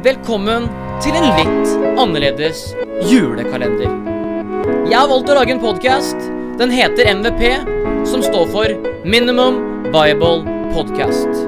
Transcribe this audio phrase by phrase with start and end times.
[0.00, 0.64] Velkommen
[1.04, 2.70] til en litt annerledes
[3.04, 3.90] julekalender.
[4.88, 6.22] Jeg har valgt å lage en podkast.
[6.56, 7.42] Den heter MVP,
[8.08, 8.72] som står for
[9.04, 9.58] Minimum
[9.92, 11.42] Viable Podcast.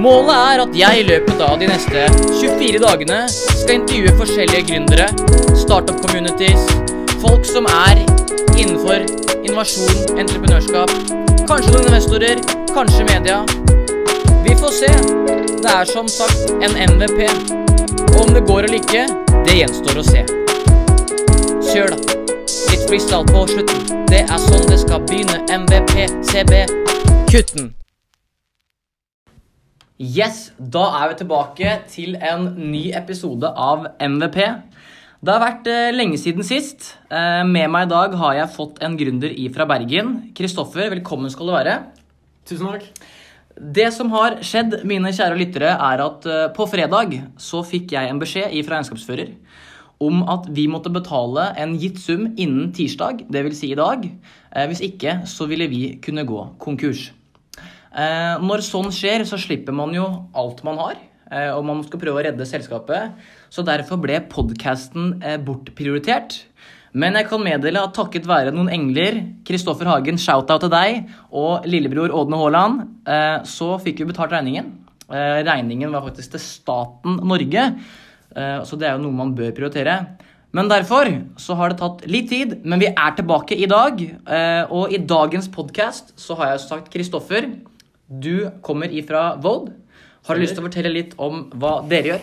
[0.00, 2.06] Målet er at jeg i løpet av de neste
[2.38, 5.10] 24 dagene skal intervjue forskjellige gründere,
[5.52, 6.64] startup communities,
[7.20, 8.00] folk som er
[8.54, 9.04] innenfor
[9.42, 10.96] innovasjon, entreprenørskap,
[11.44, 12.40] kanskje noen investorer,
[12.72, 13.42] kanskje media.
[14.48, 14.94] Vi får se.
[15.60, 17.73] Det er som sagt en MVP.
[17.84, 19.02] Og om det går eller ikke,
[19.44, 20.22] det gjenstår å se.
[21.68, 22.14] Kjør, da.
[22.70, 24.04] Litt freestyle på slutten.
[24.08, 25.42] Det er sånn det skal begynne.
[25.52, 26.62] MVP, CB,
[27.28, 27.74] kutten.
[30.00, 34.40] Yes, da er vi tilbake til en ny episode av MVP.
[35.24, 36.94] Det har vært eh, lenge siden sist.
[37.12, 40.16] Eh, med meg i dag har jeg fått en gründer ifra Bergen.
[40.36, 41.76] Kristoffer, velkommen skal du være.
[42.48, 42.88] Tusen takk.
[43.54, 48.10] Det som har skjedd, mine kjære lyttere, er at eh, på fredag så fikk jeg
[48.10, 49.30] en beskjed fra regnskapsfører
[50.02, 53.60] om at vi måtte betale en gitt sum innen tirsdag, dvs.
[53.60, 54.02] Si i dag.
[54.50, 57.12] Eh, hvis ikke så ville vi kunne gå konkurs.
[57.94, 61.02] Eh, Når sånn skjer, så slipper man jo alt man har.
[61.34, 63.14] Og man skal prøve å redde selskapet.
[63.50, 66.36] Så derfor ble podkasten bortprioritert.
[66.94, 71.66] Men jeg kan meddele at takket være noen engler, Kristoffer Hagen, shout-out til deg, og
[71.66, 74.68] lillebror Ådne Haaland, eh, så fikk vi betalt regningen.
[75.10, 77.64] Eh, regningen var faktisk til staten Norge,
[78.36, 79.96] eh, så det er jo noe man bør prioritere.
[80.54, 83.98] Men derfor så har det tatt litt tid, men vi er tilbake i dag.
[84.70, 87.50] Og i dagens podkast så har jeg sagt Kristoffer,
[88.06, 89.72] du kommer ifra Vod.
[90.28, 92.22] Har du lyst til å fortelle litt om hva dere gjør?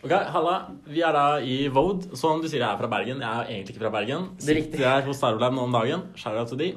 [0.00, 0.54] Ok, Halla.
[0.88, 2.16] Vi er da i Vode.
[2.16, 3.20] Som du sier, jeg er fra Bergen.
[3.20, 4.30] Jeg er egentlig ikke fra Bergen.
[4.40, 4.78] Det er riktig.
[4.80, 6.06] Sitter hos Starolab nå om dagen.
[6.16, 6.68] Shout-out til de.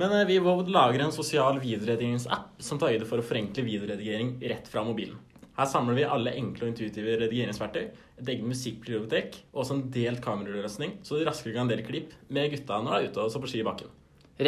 [0.00, 3.66] Men eh, vi i Vode lager en sosial videoredigeringapp som tar høyde for å forenkle
[3.66, 5.20] videoredigering rett fra mobilen.
[5.54, 7.84] Her samler vi alle enkle og intuitive redigeringsverktøy,
[8.18, 12.50] et eget musikkbibliotek og også en delt kameraløsning, så du raskere kan dele klipp med
[12.56, 13.92] gutta når du er ute og står på ski i bakken.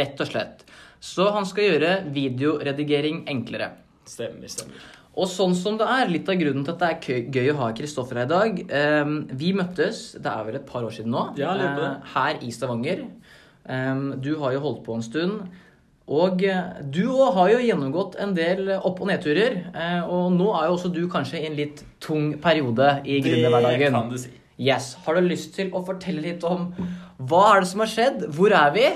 [0.00, 0.64] Rett og slett.
[0.98, 3.76] Så han skal gjøre videoredigering enklere.
[4.08, 4.82] Stemmer, stemmer.
[5.16, 7.70] Og sånn som det er, litt av grunnen til at det er gøy å ha
[7.76, 8.58] Kristoffer her i dag
[9.06, 12.50] um, Vi møttes, det er vel et par år siden nå, Ja, eh, her i
[12.52, 13.06] Stavanger.
[13.64, 15.46] Um, du har jo holdt på en stund.
[16.06, 19.56] Og eh, du òg har jo gjennomgått en del opp- og nedturer.
[19.72, 23.90] Eh, og nå er jo også du kanskje i en litt tung periode i Det
[23.90, 24.30] kan du si.
[24.56, 24.94] Yes.
[25.04, 26.70] Har du lyst til å fortelle litt om
[27.16, 28.22] hva er det som har skjedd?
[28.36, 28.86] Hvor er vi?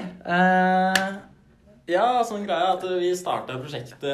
[1.90, 4.04] Ja, sånn greia at vi starta prosjektet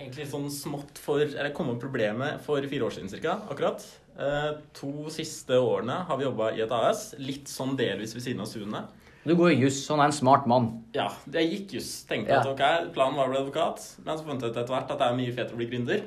[0.00, 3.84] egentlig sånn smått for Eller kom opp problemet for fire år siden cirka, akkurat.
[4.18, 8.42] Eh, to siste årene har vi jobba i et AS, litt sånn delvis ved siden
[8.44, 8.82] av studiene.
[9.24, 10.82] du går i juss, han er en smart mann.
[10.94, 12.04] Ja, jeg gikk juss.
[12.10, 12.40] Tenkte Ja.
[12.40, 14.98] at ok, planen var å bli advokat, men så fant jeg ut etter hvert at
[14.98, 16.02] det er mye fetere å bli gründer.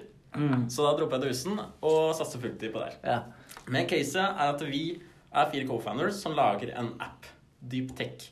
[0.68, 2.94] Så da droppet jeg til jussen og satser fulltid på det.
[3.06, 3.22] Ja.
[3.70, 5.00] Men caset er at vi
[5.34, 7.24] er fire co-founders som lager en app.
[7.66, 8.32] Deep Tech.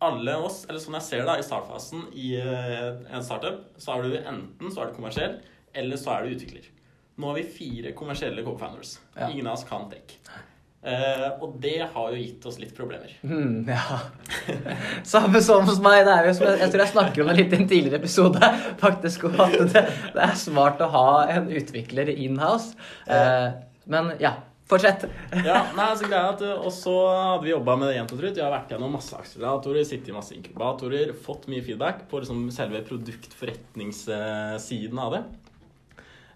[0.00, 3.96] Alle oss, eller sånn jeg ser det da, i startfasen i eh, en startup, så
[3.96, 5.34] er du enten så er du kommersiell,
[5.76, 6.70] eller så er du utvikler.
[7.20, 8.94] Nå har vi fire kommersielle co-founders.
[9.18, 9.28] Ja.
[9.28, 10.16] Ingen av oss kan tech.
[10.80, 13.12] Eh, og det har jo gitt oss litt problemer.
[13.20, 13.98] Mm, ja.
[15.04, 16.06] Samme som hos meg.
[16.08, 18.00] Det er jo som jeg, jeg tror jeg snakker om det litt i en tidligere
[18.00, 18.52] episode.
[18.80, 19.84] Faktisk at det,
[20.16, 22.72] det er smart å ha en utvikler in-house.
[23.04, 23.50] Eh,
[23.92, 24.38] men ja,
[24.70, 25.02] fortsett.
[25.44, 28.14] Ja, nei, så greia er at uh, Og så hadde vi jobba med det jevnt
[28.16, 28.36] og trutt.
[28.38, 32.38] Vi har vært gjennom masse akseleratorer, sittet i masse inkubatorer, fått mye feedback på liksom
[32.54, 35.22] selve produktforretningssiden av det.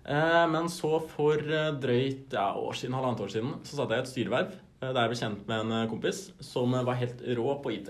[0.05, 3.99] Eh, Men så for eh, drøyt ja, år siden, halvannet år siden så satt jeg
[3.99, 6.99] i et styreverv eh, der jeg ble kjent med en eh, kompis som eh, var
[7.01, 7.89] helt rå på IT.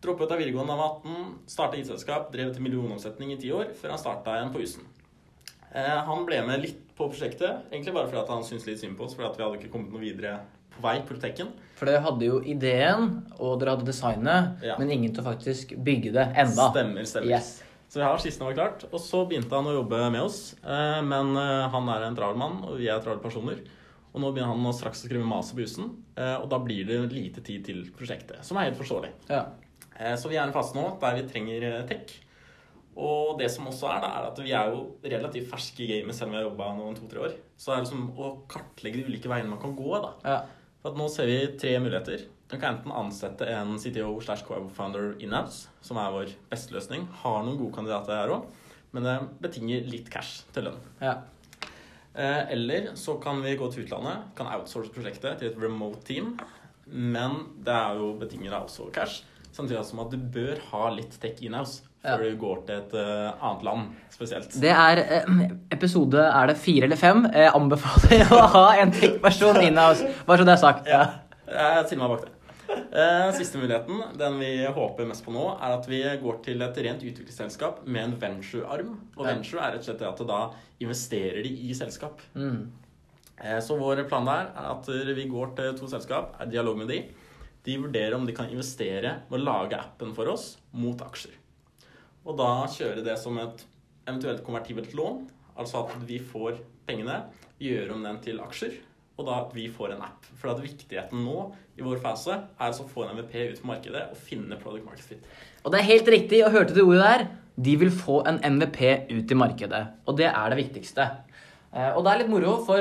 [0.00, 4.00] Droppet av videregående av 18, starta IT-selskap, drev til millionomsetning i ti år, før han
[4.00, 4.84] starta igjen på Jussen.
[5.74, 8.96] Eh, Han ble med litt på prosjektet, egentlig bare fordi at han syntes litt synd
[8.98, 10.40] på oss, fordi at vi hadde ikke kommet noe videre
[10.74, 11.52] på vei på tekken.
[11.78, 14.76] For dere hadde jo ideen, og dere hadde designet, Ja.
[14.78, 16.68] men ingen til å faktisk bygge det enda.
[16.74, 17.30] Stemmer, stemmer.
[17.30, 17.62] Yes.
[17.88, 18.84] Så har skissene var klart.
[18.92, 20.54] Og så begynte han å jobbe med oss.
[20.62, 23.62] eh, Men eh, han er en travel mann, og vi er travle personer.
[24.12, 26.84] Og nå begynner han å straks å skrive maser på jussen, eh, og da blir
[26.84, 28.44] det lite tid til prosjektet.
[28.44, 29.10] Som er helt forståelig.
[29.30, 29.46] Ja.
[30.16, 32.12] Så vi er i en fase nå der vi trenger tech.
[32.98, 36.16] Og det som også er, da, er at vi er jo relativt ferske i gamet,
[36.16, 37.36] selv om vi har jobba noen to-tre år.
[37.54, 39.92] Så det er liksom å kartlegge de ulike veiene man kan gå.
[40.02, 40.10] da.
[40.26, 40.38] ja.
[40.82, 42.24] For nå ser vi tre muligheter.
[42.48, 47.06] Du kan enten ansette en CTO slash co-founder in-house, som er vår beste løsning.
[47.22, 48.46] Har noen gode kandidater her òg,
[48.94, 50.78] men det betinger litt cash til lønn.
[51.02, 51.18] ja.
[52.18, 56.32] Eh, Eller så kan vi gå til utlandet, kan outsource prosjektet til et remote team.
[56.88, 59.22] Men det er jo betinger av også cash.
[59.58, 61.84] Samtidig som at du bør ha litt tech in-house.
[62.04, 62.12] Ja.
[62.14, 64.52] før du går til et uh, annet land spesielt.
[64.62, 65.40] Det er eh,
[65.74, 67.24] episode Er det fire eller fem?
[67.34, 70.06] Jeg anbefaler å ha en tech-person in house.
[70.28, 70.86] Bare så det er sagt.
[70.86, 71.00] Ja.
[71.50, 72.34] Jeg stiller meg bak det.
[72.68, 76.78] Eh, siste muligheten, den vi håper mest på nå, er at vi går til et
[76.86, 78.94] rent utviklingsselskap med en venture-arm.
[79.16, 79.32] Og Ja.
[79.32, 80.40] venture er rett og slett det at da
[80.78, 82.22] investerer de i selskap.
[82.38, 82.68] Mm.
[83.42, 84.86] Eh, Så vår plan der er at
[85.18, 87.02] vi går til to selskap, er dialog med de.
[87.68, 91.34] De vurderer om de kan investere ved å lage appen for oss mot aksjer.
[92.24, 93.64] Og da kjøre det som et
[94.08, 95.26] eventuelt konvertibelt lån.
[95.58, 97.26] Altså at vi får pengene,
[97.60, 98.76] gjøre om den til aksjer,
[99.18, 100.28] og da at vi får en app.
[100.38, 103.70] For at viktigheten nå i vår fase er altså å få en MVP ut på
[103.72, 105.30] markedet og finne product market fit.
[105.64, 107.26] Og det er helt riktig, og hørte du ordet der?
[107.58, 109.82] De vil få en MVP ut i markedet.
[110.06, 111.08] Og det er det viktigste.
[111.74, 112.80] Eh, Og det er litt moro, for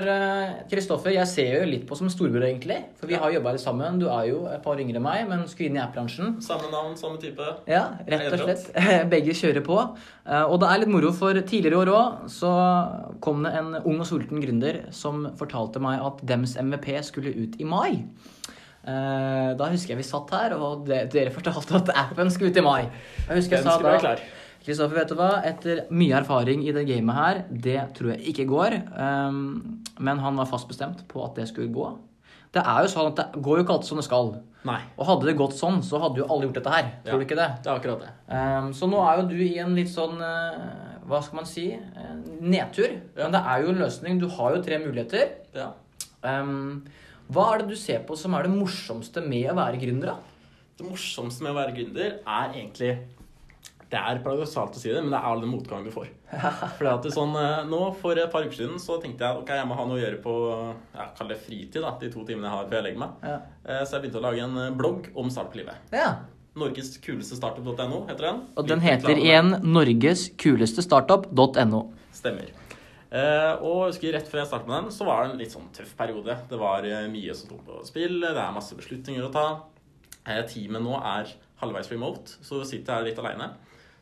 [0.71, 2.77] Kristoffer, jeg ser jo litt på som storbror, egentlig.
[2.99, 3.99] For vi har jobba litt sammen.
[3.99, 6.37] Du er jo et par yngre enn meg, men skulle inn i app-bransjen.
[6.41, 7.43] Samme navn, samme type.
[7.67, 8.69] Ja, rett og slett.
[9.13, 9.77] Begge kjører på.
[10.25, 12.53] Eh, Og det er litt moro, for tidligere år òg så
[13.19, 17.59] kom det en ung og sulten gründer som fortalte meg at dems MVP skulle ut
[17.59, 18.05] i mai.
[18.87, 22.63] Eh, Da husker jeg vi satt her, og dere fortalte at appen skulle ut i
[22.63, 22.81] mai.
[23.27, 24.15] Jeg husker jeg Den sa da.
[24.67, 25.29] Kristoffer, vet du hva?
[25.47, 28.73] Etter mye erfaring i det gamet her, det tror jeg ikke går.
[28.99, 31.87] Um, men han var fast bestemt på at det skulle gå.
[32.51, 34.29] Det er jo sånn at det går jo ikke alltid som det skal.
[34.67, 36.87] Nei, Og hadde det gått sånn, så hadde jo alle gjort dette her.
[37.05, 37.17] Tror Ja.
[37.21, 37.47] du ikke det?
[37.63, 38.11] det er akkurat det.
[38.27, 41.67] Um, så nå er jo du i en litt sånn uh, Hva skal man si?
[41.71, 42.97] Uh, nedtur.
[43.15, 43.23] Ja.
[43.23, 44.19] Men det er jo en løsning.
[44.19, 45.29] Du har jo tre muligheter.
[45.55, 45.69] Ja.
[46.27, 46.83] Um,
[47.31, 50.11] hva er det du ser på som er det morsomste med å være gründer?
[50.11, 50.17] da?
[50.77, 52.91] Det morsomste med å være gründer er egentlig
[53.87, 56.09] Det er paradoksalt å si det, men det er all den motgangen du får.
[56.77, 59.51] Fordi at det sånn, eh, nå For et par uker siden så tenkte jeg ok,
[59.61, 60.33] jeg må ha noe å gjøre på
[60.97, 61.77] ja, kall det fritid.
[61.85, 63.21] da, De to timene jeg har før jeg legger meg.
[63.23, 63.37] Ja.
[63.63, 65.79] Eh, Så jeg begynte å lage en eh, blogg om start på livet.
[65.95, 66.17] ja.
[66.57, 68.37] Norges kuleste startup.no heter den.
[68.57, 71.81] Og den heter igjen Norges kuleste startup.no.
[72.17, 72.47] Stemmer.
[73.61, 75.67] Og jeg husker Rett før jeg startet med den, så var det en litt sånn
[75.75, 76.33] tøff periode.
[76.49, 79.45] Det var mye som tok på spill, det er masse beslutninger å ta.
[80.49, 81.29] Teamet nå er
[81.61, 83.51] halvveis remote, så sitter jeg litt aleine.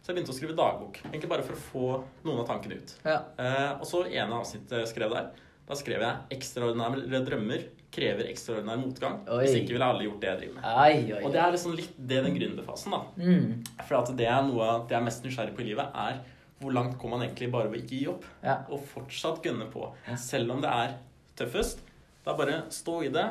[0.02, 1.86] Så jeg begynte å skrive dagbok, egentlig bare for å få
[2.28, 2.92] noen av tankene ut.
[3.08, 3.22] Ja.
[3.42, 5.32] Eh, og så ene avsnittet jeg skrev der,
[5.66, 7.64] da skrev jeg 'ekstraordinære drømmer
[7.96, 9.24] krever ekstraordinær motgang'.
[9.32, 9.40] Oi.
[9.46, 10.64] Hvis ikke ville alle gjort det jeg driver med.
[10.66, 13.02] Ai, oi, Og det er liksom litt det den gründerfasen, da.
[13.18, 13.64] Mm.
[13.88, 16.22] For det er noe av det jeg er mest nysgjerrig på i livet, er
[16.60, 18.26] hvor langt kommer man egentlig bare ved ikke gi opp?
[18.44, 18.60] Ja.
[18.70, 19.90] Og fortsatt gønne på.
[20.18, 20.96] Selv om det er
[21.36, 21.82] tøffest.
[22.26, 23.26] Da bare stå i det.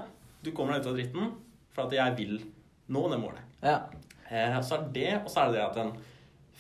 [0.45, 1.33] Du kommer deg ut av dritten
[1.75, 2.35] for at jeg vil
[2.89, 3.41] nå det målet.
[3.63, 3.79] ja.
[4.35, 5.95] Eh, så er det, og så er det det at den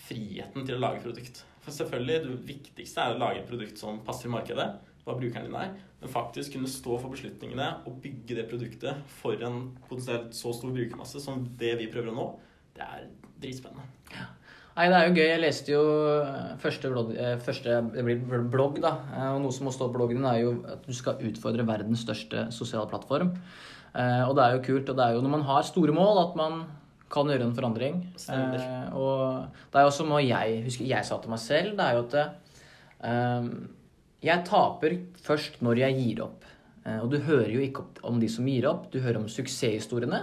[0.05, 1.43] friheten til å lage produkt.
[1.65, 4.69] For selvfølgelig, det viktigste er å lage et produkt som passer i markedet,
[5.05, 9.41] hva brukeren din er, men faktisk kunne stå for beslutningene og bygge det produktet for
[9.45, 12.25] en potensielt så stor brukermasse som det vi prøver å nå,
[12.77, 13.05] det er
[13.43, 13.85] dritspennende.
[14.75, 15.27] Nei, det er jo gøy.
[15.29, 15.83] Jeg leste jo
[16.19, 18.97] eh, første blogg, eh, første, det blir blogg da.
[19.31, 22.03] Og noe som må stå på bloggen din, er jo at du skal utfordre verdens
[22.03, 23.31] største sosiale plattform.
[23.95, 24.89] Og det er jo kult.
[24.91, 26.65] Og det er jo når man har store mål, at man
[27.15, 28.01] kan gjøre en forandring.
[28.29, 31.99] Eh, Og det er også noe jeg husker jeg sa til meg selv, det er
[31.99, 32.17] jo at
[33.11, 33.49] eh,
[34.25, 36.45] jeg taper først når jeg gir opp.
[36.85, 40.23] Eh, Og du hører jo ikke om de som gir opp, du hører om suksesshistoriene.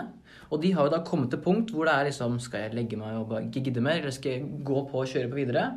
[0.51, 2.97] Og de har jo da kommet til punkt hvor det er liksom Skal jeg legge
[2.99, 5.69] meg og bare ikke gidde mer, eller skal jeg gå på og kjøre på videre?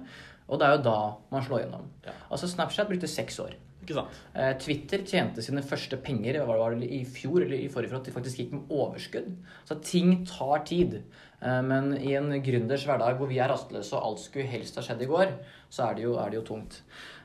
[0.48, 0.96] Og det er jo da
[1.30, 1.86] man slår gjennom.
[2.04, 2.12] Ja.
[2.30, 3.54] Altså Snapchat brukte seks år.
[3.84, 4.20] Ikke sant?
[4.34, 8.00] Eh, Twitter tjente sine første penger hva var det, i fjor eller i forrige for
[8.00, 9.34] at de faktisk gikk med overskudd.
[9.68, 11.02] Så ting tar tid.
[11.44, 14.82] Eh, Men i en gründers hverdag hvor vi er rastløse og alt skulle helst ha
[14.86, 15.34] skjedd i går,
[15.68, 16.80] så er det jo, er det jo tungt.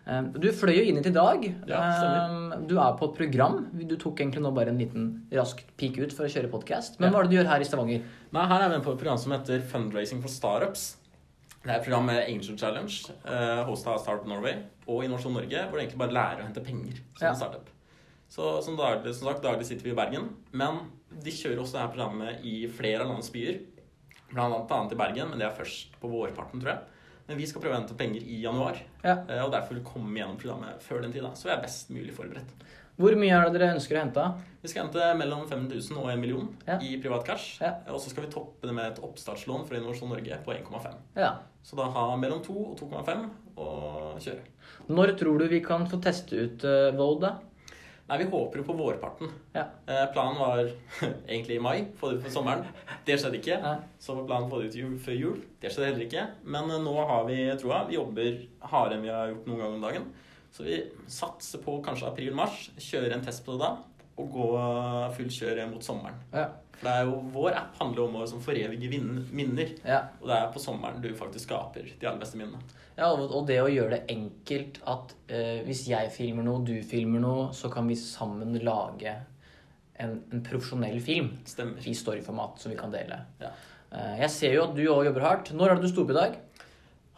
[0.06, 1.48] Eh, Du fløy jo inn hit i dag.
[1.70, 2.68] Ja, stemmer.
[2.68, 3.60] Du er på et program.
[3.80, 7.00] Du tok egentlig nå bare en liten rask peak ut for å kjøre podkast.
[7.00, 8.04] Men hva er det du gjør her i Stavanger?
[8.36, 10.98] Nei, her er vi på et program som heter Fundraising for Startups.
[11.64, 13.12] Det er et program med Angel Challenge,
[13.68, 16.98] hosta av Startup Norway og Innovasjon Norge, hvor du egentlig bare lærer å hente penger
[17.14, 17.30] som Ja.
[17.34, 17.70] en startup.
[18.30, 21.94] Så som, daglig, som sagt, daglig sitter vi i Bergen, men de kjører også dette
[21.96, 23.62] programmet i flere av landets byer.
[24.30, 26.84] Blant annet i Bergen, men det er først på vårparten, tror jeg.
[27.30, 29.20] Men vi skal prøve å hente penger i januar, Ja.
[29.30, 32.50] eh, og derfor komme gjennom programmet før den tid, så vi er best mulig forberedt.
[33.00, 34.24] Hvor mye er det dere ønsker å hente?
[34.62, 36.80] Vi skal hente mellom 500 000 og 1 million Ja.
[36.84, 37.60] i privat cash.
[37.62, 37.76] Ja.
[37.88, 40.98] Og så skal vi toppe det med et oppstartslån fra Innovasjon Norge på 1,5.
[41.16, 41.38] Ja.
[41.64, 44.42] Så da ha mellom 2 og 2,5 og kjøre.
[44.90, 47.32] Når tror du vi kan få teste ut uh, Vode?
[48.10, 49.30] Nei, vi håper jo på vårparten.
[49.54, 49.68] Ja.
[49.86, 50.64] Eh, planen var
[51.30, 52.64] egentlig i mai, få det ut for sommeren.
[53.06, 53.60] Det skjedde ikke.
[53.62, 53.76] Nei.
[54.02, 55.44] Så var planen å få det ut jul, før jul.
[55.62, 56.26] Det skjedde heller ikke.
[56.50, 57.84] Men eh, nå har vi troa.
[57.90, 60.10] Vi jobber hardere enn vi har gjort noen gang om dagen.
[60.56, 62.72] Så vi satser på kanskje april-mars.
[62.82, 63.76] Kjører en test på det da.
[64.20, 64.50] Å gå
[65.16, 66.20] fullt kjør mot sommeren.
[66.34, 66.50] Ja.
[66.80, 69.00] For det er jo, Vår app handler om å liksom forevige
[69.36, 69.74] minner.
[69.84, 70.04] Ja.
[70.22, 72.62] Og det er på sommeren du faktisk skaper de aller beste minnene.
[73.00, 77.22] Ja, og det å gjøre det enkelt at uh, hvis jeg filmer noe, du filmer
[77.24, 79.14] noe, så kan vi sammen lage
[80.00, 81.84] en, en profesjonell film Stemmer.
[81.88, 83.22] i storyformat som vi kan dele.
[83.44, 83.52] Ja.
[83.92, 85.54] Uh, jeg ser jo at du òg jobber hardt.
[85.56, 86.40] Når er det du sto opp i dag?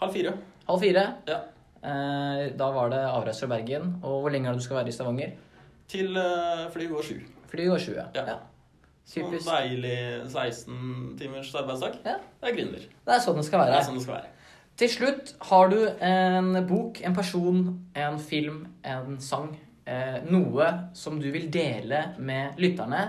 [0.01, 0.35] Halv fire.
[0.69, 1.07] Halv fire.
[1.29, 1.39] Ja.
[1.81, 3.95] Uh, da var det avreise fra Bergen.
[4.01, 5.37] Og hvor lenge er det du skal være i Stavanger?
[5.91, 7.15] Til uh, fly går sju.
[7.51, 8.37] Fly går sju, Ja.
[9.11, 9.47] Sånn Typisk.
[9.49, 9.95] deilig
[10.31, 11.97] 16 timers arbeidsdag.
[12.05, 12.13] Ja.
[12.39, 12.83] Det er gründer.
[13.07, 13.79] Det er sånn det skal Det være.
[13.81, 14.29] er sånn det skal være.
[14.79, 17.57] Til slutt har du en bok, en person,
[17.95, 19.49] en film, en sang.
[19.85, 23.01] Eh, noe som du vil dele med lytterne.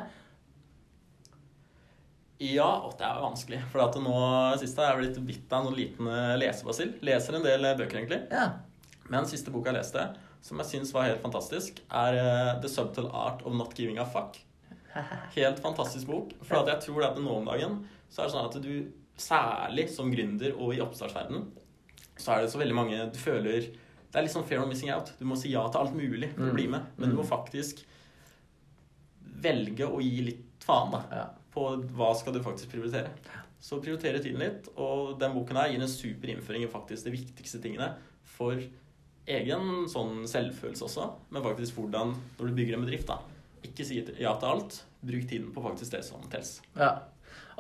[2.42, 3.60] Ja, og det er jo vanskelig.
[3.70, 4.16] For at nå
[4.58, 6.08] sist har jeg blitt bitt av noen liten
[6.40, 6.96] lesebasill.
[6.96, 7.06] lesebasil.
[7.06, 8.22] Leser en del eh, bøker, egentlig.
[8.32, 8.48] Ja.
[9.12, 10.08] Men siste boka jeg leste,
[10.42, 14.06] som jeg syns var helt fantastisk, er uh, The Subtle Art of Not Giving a
[14.10, 14.40] Fuck.
[15.38, 16.32] Helt fantastisk bok.
[16.44, 17.78] For jeg tror at nå om dagen
[18.12, 18.74] så er det sånn at du,
[19.16, 21.46] særlig som gründer og i oppstartsverdenen,
[22.20, 23.70] så er det så veldig mange du føler
[24.12, 25.14] Det er litt sånn fair on missing out.
[25.16, 26.56] Du må si ja til alt mulig for å Mm.
[26.58, 26.90] bli med.
[27.00, 27.80] Men du må faktisk
[29.42, 31.64] velge å gi litt faen, da på
[31.96, 33.10] hva skal du faktisk prioritere.
[33.62, 37.12] Så prioritere tiden litt, og den boken her gir en super innføring i faktisk de
[37.12, 37.90] viktigste tingene
[38.24, 38.56] for
[39.30, 43.20] egen sånn selvfølelse også, men faktisk hvordan, når du bygger en bedrift, da,
[43.62, 46.60] ikke si ja til alt, bruk tiden på faktisk det som tels.
[46.78, 46.96] ja.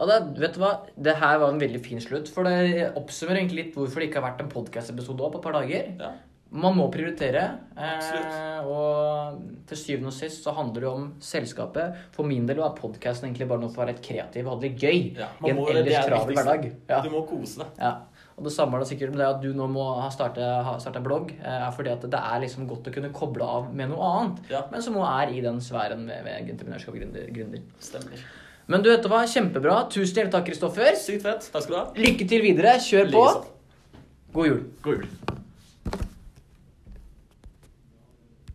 [0.00, 0.72] Og det, vet du hva?
[0.96, 2.30] Det her var en veldig fin slutt.
[2.32, 5.56] For det oppsummerer egentlig litt hvorfor det ikke har vært en podkast-episode på et par
[5.58, 5.90] dager.
[6.00, 6.12] Ja,
[6.52, 7.42] Man må prioritere.
[7.76, 9.38] Eh, og
[9.68, 12.00] til syvende og sist så handler det om selskapet.
[12.16, 14.58] For min del var podkasten egentlig bare noe for å være litt kreativ og ha
[14.64, 15.30] det gøy ja.
[15.40, 16.66] i en ellers er travel hverdag.
[16.88, 17.00] Ja.
[17.04, 17.80] Du må kose deg.
[17.80, 17.94] Ja.
[18.42, 21.30] Og det samme er det sikkert med det at du nå må ha starta blogg.
[21.38, 24.40] eh, Er fordi at det er liksom godt å kunne koble av med noe annet.
[24.50, 24.64] Ja.
[24.72, 27.28] Men som nå er i den sfæren med, med entreprenørskap og gründer.
[27.30, 27.62] gründer.
[27.78, 28.24] Stemmer.
[28.66, 29.76] Men du vet hva, kjempebra.
[29.94, 30.98] Tusen hjertelig takk, Kristoffer.
[30.98, 31.46] Sykt fett.
[31.54, 31.86] Takk skal du ha.
[32.02, 32.74] Lykke til videre.
[32.82, 33.26] Kjør på.
[34.34, 34.64] God jul.
[34.82, 35.31] God jul.